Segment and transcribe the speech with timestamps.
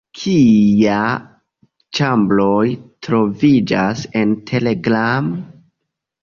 [0.19, 1.01] Kiaj
[1.97, 2.63] ĉambroj
[3.09, 5.31] troviĝas en Telegram?